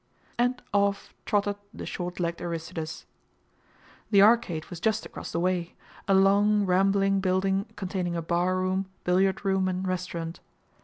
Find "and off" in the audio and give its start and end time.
0.39-1.13